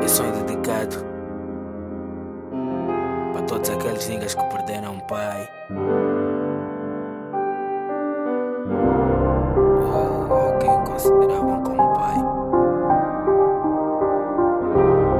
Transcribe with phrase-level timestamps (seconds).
[0.00, 0.96] Esse é dedicado
[3.32, 5.48] para todos aqueles niggas que perderam um pai.
[10.30, 12.18] Ou quem consideravam como pai.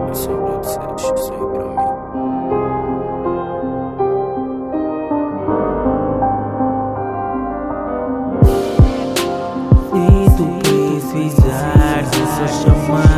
[0.08, 1.93] Eu sou para vocês, eu sou para mim.
[9.93, 13.11] Se tu precisar, se só chamares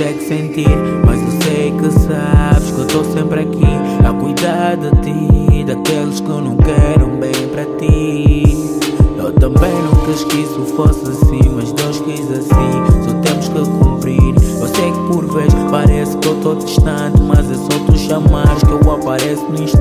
[0.00, 0.68] consegue sentir,
[1.04, 6.20] mas eu sei que sabes que eu tô sempre aqui a cuidar de ti, daqueles
[6.20, 8.80] que não querem bem para ti.
[9.18, 14.34] Eu também nunca isso fosse assim, mas Deus quis assim, só temos que cumprir.
[14.58, 18.62] Eu sei que por vezes parece que eu tô distante, mas é só tu chamares
[18.62, 19.79] que eu apareço no instante.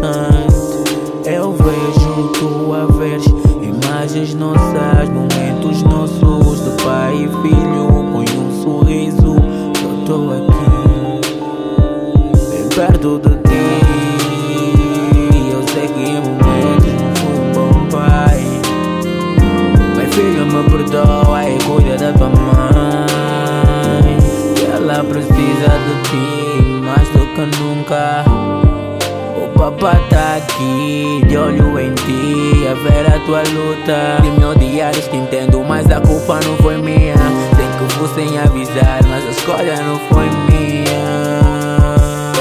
[29.60, 34.22] Papá tá aqui, de olho em ti, a ver a tua luta.
[34.22, 37.16] De me odiares, te entendo, mas a culpa não foi minha.
[37.58, 41.42] Sei que vou sem avisar, mas a escolha não foi minha.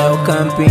[0.00, 0.68] É o campeão.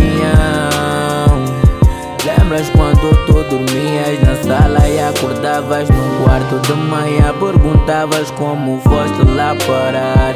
[2.24, 7.34] Lembras quando tu dormias na sala e acordavas no quarto de manhã?
[7.38, 10.34] Perguntavas como foste lá parar.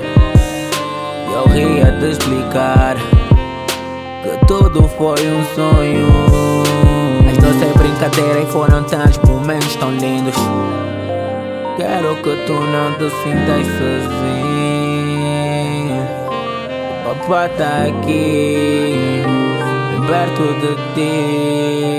[1.27, 2.96] E eu ria de explicar
[4.22, 6.08] que tudo foi um sonho.
[7.28, 10.36] As nossas brincadeiras foram tantos momentos tão lindos.
[11.77, 14.02] Quero que tu não te sintas sozinho.
[17.00, 19.22] O papai tá aqui,
[20.06, 21.92] perto de ti.